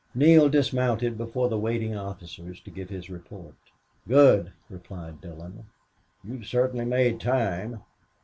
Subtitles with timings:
[0.15, 3.53] Neale dismounted before the waiting officers to give his report.
[4.07, 5.67] "Good!" replied Dillon.
[6.23, 7.83] "You certainly made time.